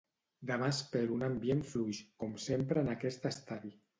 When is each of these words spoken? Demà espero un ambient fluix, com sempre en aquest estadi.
Demà 0.51 0.69
espero 0.75 1.17
un 1.17 1.25
ambient 1.27 1.61
fluix, 1.73 2.01
com 2.23 2.33
sempre 2.47 2.85
en 2.87 2.93
aquest 2.97 3.29
estadi. 3.35 3.75